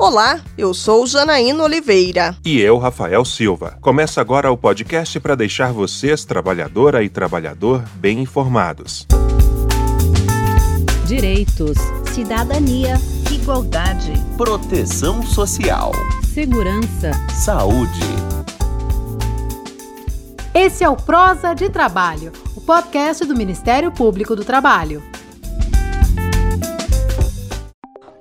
[0.00, 2.34] Olá, eu sou Janaína Oliveira.
[2.42, 3.76] E eu, Rafael Silva.
[3.82, 9.06] Começa agora o podcast para deixar vocês, trabalhadora e trabalhador, bem informados.
[11.06, 11.76] Direitos,
[12.14, 12.94] cidadania,
[13.30, 15.92] igualdade, proteção social,
[16.32, 18.00] segurança, saúde.
[20.54, 25.09] Esse é o Prosa de Trabalho, o podcast do Ministério Público do Trabalho.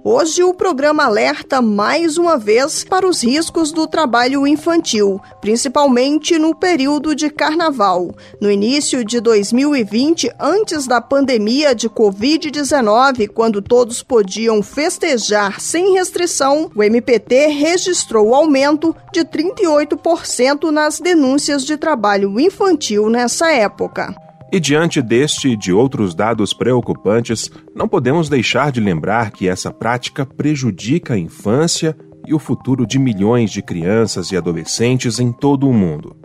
[0.01, 6.55] Hoje o programa alerta mais uma vez para os riscos do trabalho infantil, principalmente no
[6.55, 8.15] período de carnaval.
[8.39, 16.71] No início de 2020, antes da pandemia de Covid-19, quando todos podiam festejar sem restrição,
[16.73, 24.28] o MPT registrou aumento de 38% nas denúncias de trabalho infantil nessa época.
[24.51, 29.71] E diante deste e de outros dados preocupantes, não podemos deixar de lembrar que essa
[29.71, 35.69] prática prejudica a infância e o futuro de milhões de crianças e adolescentes em todo
[35.69, 36.17] o mundo.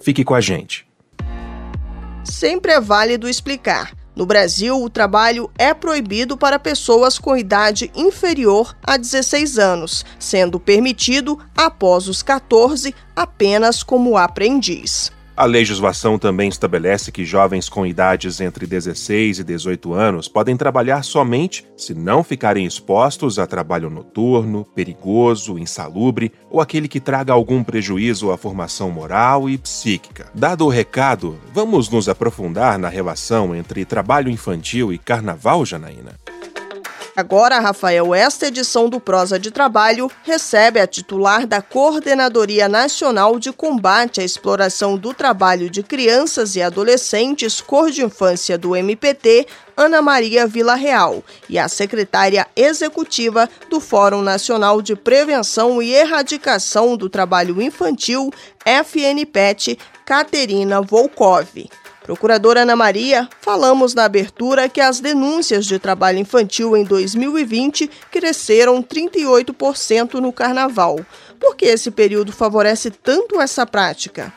[0.00, 0.88] Fique com a gente.
[2.24, 3.92] Sempre é válido explicar.
[4.14, 10.58] No Brasil, o trabalho é proibido para pessoas com idade inferior a 16 anos, sendo
[10.58, 15.12] permitido, após os 14, apenas como aprendiz.
[15.38, 21.04] A legislação também estabelece que jovens com idades entre 16 e 18 anos podem trabalhar
[21.04, 27.62] somente se não ficarem expostos a trabalho noturno, perigoso, insalubre ou aquele que traga algum
[27.62, 30.28] prejuízo à formação moral e psíquica.
[30.34, 36.18] Dado o recado, vamos nos aprofundar na relação entre trabalho infantil e carnaval, Janaína.
[37.18, 43.50] Agora, Rafael, esta edição do Prosa de Trabalho recebe a titular da Coordenadoria Nacional de
[43.50, 50.00] Combate à Exploração do Trabalho de Crianças e Adolescentes Cor de Infância do MPT, Ana
[50.00, 57.08] Maria Vila Real, e a secretária executiva do Fórum Nacional de Prevenção e Erradicação do
[57.08, 58.30] Trabalho Infantil,
[58.64, 61.68] FNPET, Caterina Volkov.
[62.08, 68.82] Procuradora Ana Maria, falamos na abertura que as denúncias de trabalho infantil em 2020 cresceram
[68.82, 70.98] 38% no carnaval.
[71.38, 74.32] Por que esse período favorece tanto essa prática?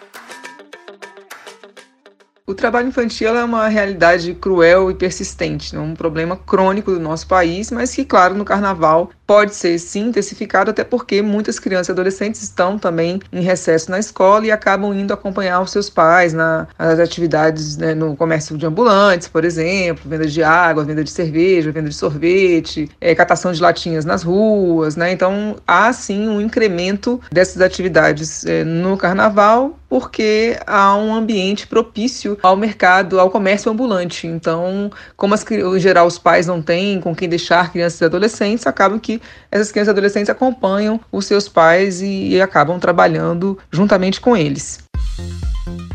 [2.45, 5.79] O trabalho infantil é uma realidade cruel e persistente, né?
[5.79, 10.71] um problema crônico do nosso país, mas que, claro, no carnaval pode ser sim intensificado,
[10.71, 15.13] até porque muitas crianças e adolescentes estão também em recesso na escola e acabam indo
[15.13, 16.67] acompanhar os seus pais nas
[16.99, 21.87] atividades né, no comércio de ambulantes, por exemplo, venda de água, venda de cerveja, venda
[21.87, 25.13] de sorvete, é, catação de latinhas nas ruas, né?
[25.13, 32.37] Então há sim um incremento dessas atividades é, no carnaval porque há um ambiente propício
[32.41, 34.25] ao mercado, ao comércio ambulante.
[34.25, 38.65] Então, como as, em geral os pais não têm com quem deixar crianças e adolescentes,
[38.65, 39.20] acabam que
[39.51, 44.79] essas crianças e adolescentes acompanham os seus pais e, e acabam trabalhando juntamente com eles.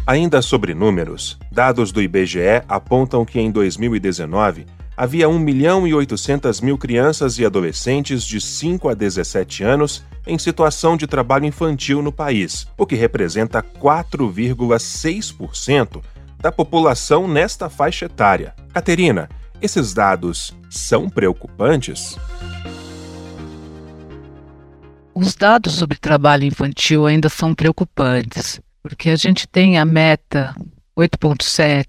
[0.06, 4.66] Ainda sobre números, dados do IBGE apontam que em 2019
[4.96, 10.38] havia 1 milhão e 800 mil crianças e adolescentes de 5 a 17 anos em
[10.38, 16.02] situação de trabalho infantil no país, o que representa 4,6%
[16.38, 18.54] da população nesta faixa etária.
[18.72, 19.28] Caterina,
[19.60, 22.16] esses dados são preocupantes?
[25.18, 30.54] Os dados sobre trabalho infantil ainda são preocupantes, porque a gente tem a meta
[30.94, 31.86] 8.7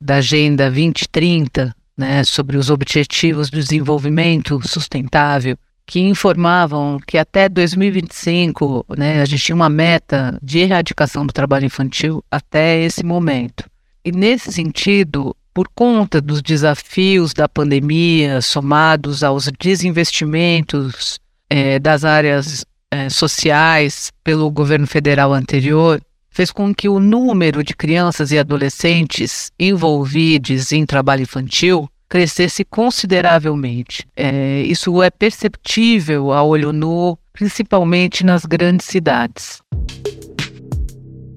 [0.00, 5.56] da Agenda 2030, né, sobre os Objetivos do Desenvolvimento Sustentável,
[5.86, 11.66] que informavam que até 2025 né, a gente tinha uma meta de erradicação do trabalho
[11.66, 13.62] infantil até esse momento.
[14.04, 22.64] E nesse sentido, por conta dos desafios da pandemia, somados aos desinvestimentos é, das áreas
[22.90, 29.50] é, sociais pelo governo federal anterior, fez com que o número de crianças e adolescentes
[29.58, 34.06] envolvidos em trabalho infantil crescesse consideravelmente.
[34.14, 39.60] É, isso é perceptível a olho nu, principalmente nas grandes cidades.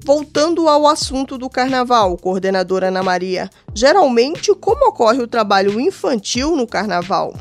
[0.06, 6.66] Voltando ao assunto do carnaval, coordenadora Ana Maria, geralmente como ocorre o trabalho infantil no
[6.66, 7.34] carnaval?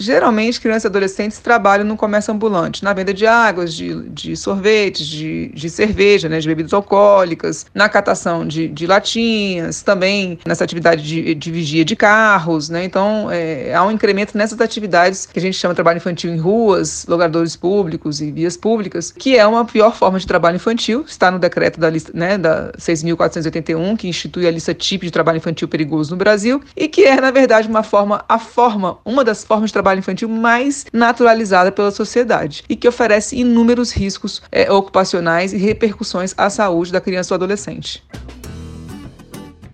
[0.00, 5.06] Geralmente, crianças e adolescentes trabalham no comércio ambulante, na venda de águas, de, de sorvetes,
[5.06, 11.02] de, de cerveja, né, de bebidas alcoólicas, na catação de, de latinhas, também nessa atividade
[11.02, 12.70] de, de vigia de carros.
[12.70, 12.82] Né?
[12.82, 16.38] Então, é, há um incremento nessas atividades que a gente chama de trabalho infantil em
[16.38, 21.30] ruas, logradores públicos e vias públicas, que é uma pior forma de trabalho infantil, está
[21.30, 25.68] no decreto da lista né, da 6.481, que institui a lista típica de trabalho infantil
[25.68, 29.68] perigoso no Brasil, e que é, na verdade, uma forma, a forma, uma das formas
[29.68, 35.52] de trabalho trabalho infantil mais naturalizada pela sociedade e que oferece inúmeros riscos é, ocupacionais
[35.52, 38.02] e repercussões à saúde da criança ou adolescente.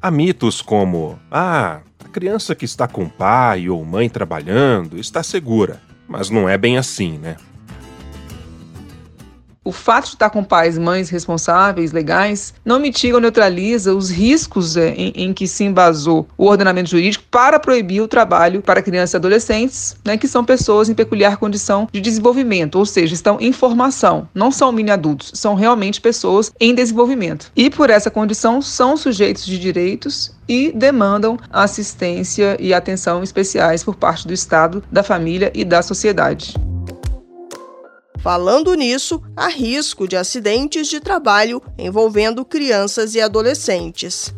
[0.00, 5.80] Há mitos como: ah, a criança que está com pai ou mãe trabalhando está segura.
[6.08, 7.36] Mas não é bem assim, né?
[9.66, 14.76] O fato de estar com pais mães responsáveis, legais, não mitiga ou neutraliza os riscos
[14.76, 19.14] é, em, em, que se embasou o ordenamento jurídico para proibir o trabalho para crianças
[19.14, 23.52] e adolescentes, né, que são pessoas em peculiar condição de desenvolvimento, ou seja, estão em
[23.52, 27.50] formação, não são mini adultos, são realmente pessoas em desenvolvimento.
[27.56, 33.96] E por essa condição são sujeitos de direitos e demandam assistência e atenção especiais por
[33.96, 36.54] parte do Estado, da família e da sociedade.
[38.26, 44.34] Falando nisso, há risco de acidentes de trabalho envolvendo crianças e adolescentes.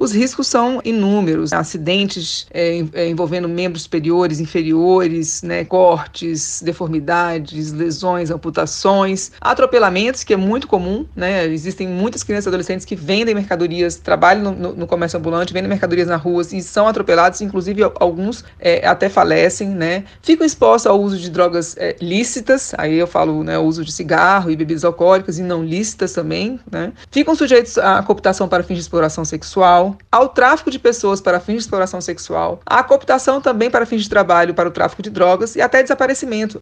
[0.00, 8.30] Os riscos são inúmeros, acidentes é, é, envolvendo membros superiores, inferiores, né, cortes, deformidades, lesões,
[8.30, 13.96] amputações, atropelamentos, que é muito comum, né, existem muitas crianças e adolescentes que vendem mercadorias,
[13.96, 18.86] trabalham no, no comércio ambulante, vendem mercadorias na rua e são atropelados, inclusive alguns é,
[18.86, 23.58] até falecem, né, ficam expostos ao uso de drogas é, lícitas, aí eu falo, né,
[23.58, 28.00] o uso de cigarro e bebidas alcoólicas e não lícitas também, né, ficam sujeitos à
[28.00, 32.60] cooptação para fins de exploração sexual, ao tráfico de pessoas para fins de exploração sexual,
[32.66, 36.58] à cooptação também para fins de trabalho para o tráfico de drogas e até desaparecimento.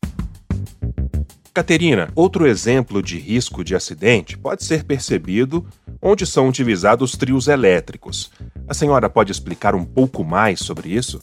[1.54, 5.66] Caterina, outro exemplo de risco de acidente pode ser percebido
[6.02, 8.30] onde são utilizados trios elétricos.
[8.68, 11.18] A senhora pode explicar um pouco mais sobre isso?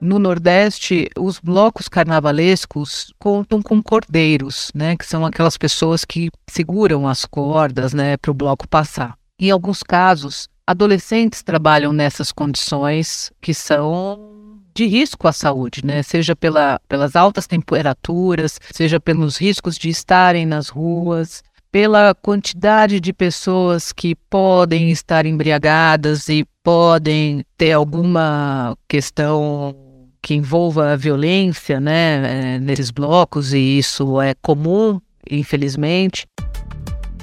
[0.00, 7.06] No Nordeste, os blocos carnavalescos contam com cordeiros, né, que são aquelas pessoas que seguram
[7.06, 9.19] as cordas, né, para o bloco passar.
[9.40, 16.02] Em alguns casos, adolescentes trabalham nessas condições que são de risco à saúde, né?
[16.02, 21.42] Seja pela, pelas altas temperaturas, seja pelos riscos de estarem nas ruas,
[21.72, 29.74] pela quantidade de pessoas que podem estar embriagadas e podem ter alguma questão
[30.20, 35.00] que envolva violência, né, eh, nesses blocos, e isso é comum,
[35.30, 36.26] infelizmente.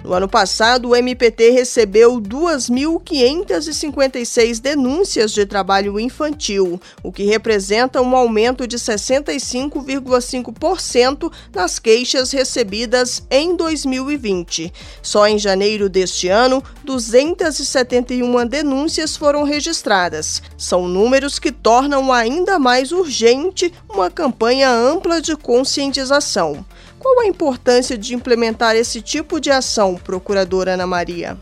[0.08, 8.16] No ano passado, o MPT recebeu 2.556 denúncias de trabalho infantil, o que representa um
[8.16, 14.72] aumento de 65,5% nas queixas recebidas em 2020.
[15.02, 20.42] Só em janeiro deste ano, 271 denúncias foram registradas.
[20.58, 26.66] São números que tornam ainda mais urgente uma campanha ampla de conscientização.
[27.00, 31.38] Qual a importância de implementar esse tipo de ação, procuradora Ana Maria?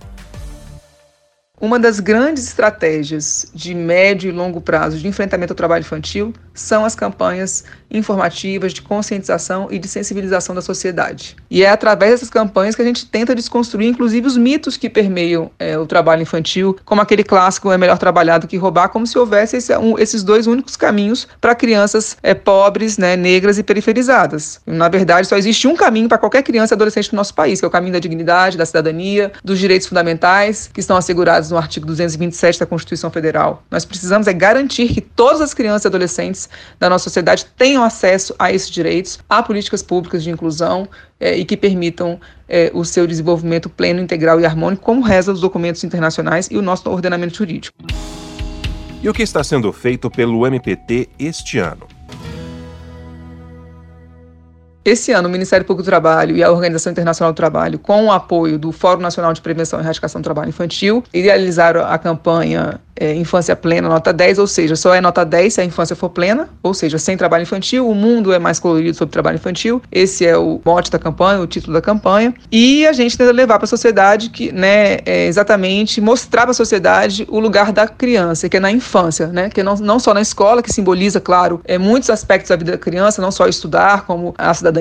[1.59, 6.85] Uma das grandes estratégias de médio e longo prazo de enfrentamento ao trabalho infantil são
[6.85, 11.35] as campanhas informativas de conscientização e de sensibilização da sociedade.
[11.49, 15.51] E é através dessas campanhas que a gente tenta desconstruir, inclusive, os mitos que permeiam
[15.59, 19.17] é, o trabalho infantil, como aquele clássico é melhor trabalhar do que roubar, como se
[19.17, 24.59] houvesse esse, um, esses dois únicos caminhos para crianças é, pobres, né, negras e periferizadas.
[24.65, 27.65] Na verdade, só existe um caminho para qualquer criança e adolescente do nosso país, que
[27.65, 31.85] é o caminho da dignidade, da cidadania, dos direitos fundamentais que estão assegurados no artigo
[31.85, 33.63] 227 da Constituição Federal.
[33.69, 36.44] Nós precisamos é garantir que todas as crianças e adolescentes
[36.79, 40.87] da nossa sociedade tenham acesso a esses direitos, a políticas públicas de inclusão
[41.19, 45.41] é, e que permitam é, o seu desenvolvimento pleno, integral e harmônico, como reza os
[45.41, 47.77] documentos internacionais e o nosso ordenamento jurídico.
[49.01, 51.94] E o que está sendo feito pelo MPT este ano?
[54.85, 58.11] Esse ano, o Ministério Público do Trabalho e a Organização Internacional do Trabalho, com o
[58.11, 63.13] apoio do Fórum Nacional de Prevenção e Erradicação do Trabalho Infantil, idealizaram a campanha é,
[63.13, 66.49] infância plena, nota 10, ou seja, só é nota 10 se a infância for plena,
[66.63, 69.81] ou seja, sem trabalho infantil, o mundo é mais colorido sobre trabalho infantil.
[69.91, 72.33] Esse é o mote da campanha, o título da campanha.
[72.51, 76.53] E a gente tenta levar para a sociedade que, né, é exatamente mostrar para a
[76.53, 80.21] sociedade o lugar da criança, que é na infância, né, que não, não só na
[80.21, 84.33] escola, que simboliza, claro, é, muitos aspectos da vida da criança, não só estudar, como
[84.37, 84.74] a cidadania,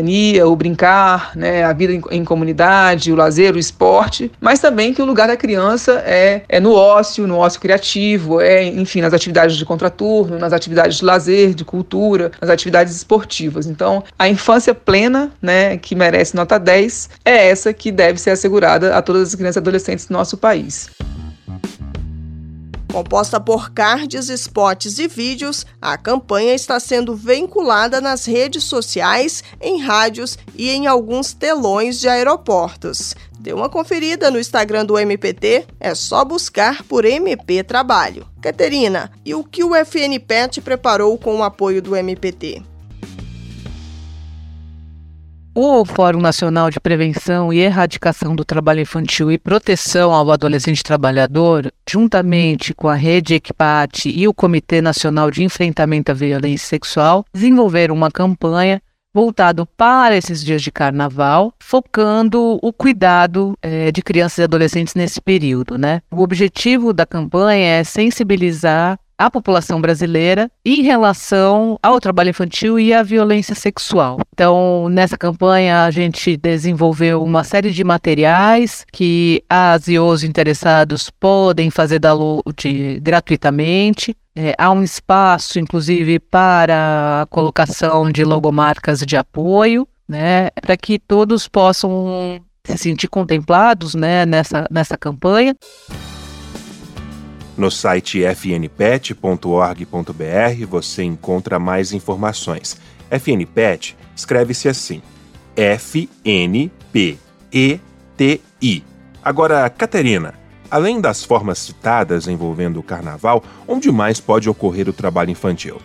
[0.44, 5.02] o brincar, né, a vida em, em comunidade, o lazer, o esporte, mas também que
[5.02, 9.56] o lugar da criança é, é no ócio, no ócio criativo é, enfim, nas atividades
[9.56, 13.66] de contraturno, nas atividades de lazer, de cultura, nas atividades esportivas.
[13.66, 18.96] Então, a infância plena, né, que merece nota 10, é essa que deve ser assegurada
[18.96, 20.90] a todas as crianças e adolescentes do nosso país.
[22.94, 29.82] Composta por cards, spots e vídeos, a campanha está sendo vinculada nas redes sociais, em
[29.82, 33.16] rádios e em alguns telões de aeroportos.
[33.40, 38.28] Dê uma conferida no Instagram do MPT, é só buscar por MP Trabalho.
[38.40, 42.62] Caterina, e o que o FNPET preparou com o apoio do MPT?
[45.56, 51.72] O Fórum Nacional de Prevenção e Erradicação do Trabalho Infantil e Proteção ao Adolescente Trabalhador,
[51.88, 57.94] juntamente com a Rede Equipate e o Comitê Nacional de Enfrentamento à Violência Sexual, desenvolveram
[57.94, 58.82] uma campanha
[59.14, 65.20] voltado para esses dias de carnaval, focando o cuidado é, de crianças e adolescentes nesse
[65.20, 65.78] período.
[65.78, 66.02] Né?
[66.10, 72.92] O objetivo da campanha é sensibilizar a população brasileira em relação ao trabalho infantil e
[72.92, 74.18] à violência sexual.
[74.32, 81.10] Então, nessa campanha, a gente desenvolveu uma série de materiais que as e os interessados
[81.10, 84.16] podem fazer download gratuitamente.
[84.36, 90.98] É, há um espaço, inclusive, para a colocação de logomarcas de apoio, né, para que
[90.98, 95.54] todos possam se sentir contemplados né, nessa, nessa campanha.
[97.56, 98.66] No site fnpet.org.br
[100.68, 102.76] você encontra mais informações.
[103.10, 105.00] FNPET escreve-se assim:
[105.54, 106.74] F-N-P-E-T-I.
[109.22, 110.34] Agora, Caterina,
[110.70, 115.80] além das formas citadas envolvendo o carnaval, onde mais pode ocorrer o trabalho infantil?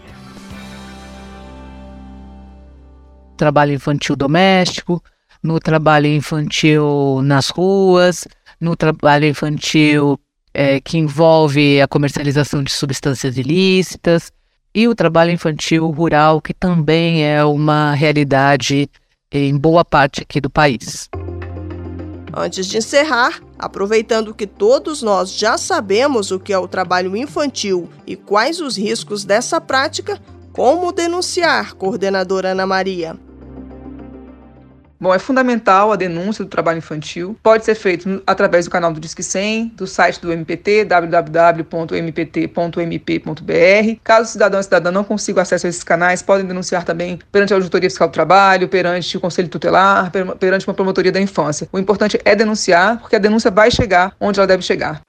[3.38, 5.02] Trabalho infantil doméstico,
[5.42, 8.28] no trabalho infantil nas ruas,
[8.60, 10.20] no trabalho infantil
[10.54, 14.32] é, que envolve a comercialização de substâncias ilícitas,
[14.74, 18.90] e o trabalho infantil rural, que também é uma realidade
[19.32, 21.10] em boa parte aqui do país.
[22.36, 27.90] Antes de encerrar, aproveitando que todos nós já sabemos o que é o trabalho infantil
[28.06, 30.22] e quais os riscos dessa prática,
[30.54, 33.18] como denunciar, coordenadora Ana Maria?
[35.02, 37.38] Bom, é fundamental a denúncia do trabalho infantil.
[37.42, 41.60] Pode ser feito através do canal do Disque 100, do site do MPT, www.mpt.mp.br.
[44.04, 47.54] Caso o cidadão ou cidadã não consiga acesso a esses canais, podem denunciar também perante
[47.54, 51.70] a Auditoria Fiscal do Trabalho, perante o Conselho Tutelar, perante uma promotoria da infância.
[51.72, 55.00] O importante é denunciar, porque a denúncia vai chegar onde ela deve chegar.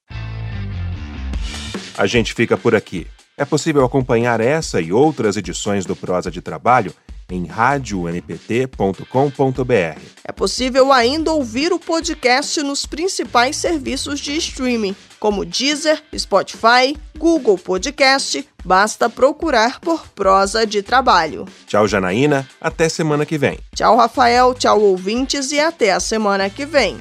[1.98, 3.08] A gente fica por aqui.
[3.36, 6.94] É possível acompanhar essa e outras edições do Prosa de Trabalho
[7.30, 10.00] em radionpt.com.br.
[10.24, 17.58] É possível ainda ouvir o podcast nos principais serviços de streaming, como Deezer, Spotify, Google
[17.58, 18.46] Podcast.
[18.64, 21.46] Basta procurar por Prosa de Trabalho.
[21.66, 22.48] Tchau, Janaína.
[22.60, 23.58] Até semana que vem.
[23.74, 24.54] Tchau, Rafael.
[24.54, 25.52] Tchau, ouvintes.
[25.52, 26.96] E até a semana que vem.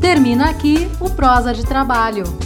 [0.00, 2.45] Termina aqui o Prosa de Trabalho